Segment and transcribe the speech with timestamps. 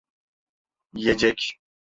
[0.93, 1.57] Yiyecek…